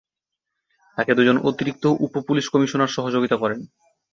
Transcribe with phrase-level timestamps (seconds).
[0.97, 3.59] তাকে দু'জন অতিরিক্ত উপ পুলিশ কমিশনার সহযোগিতা করেন।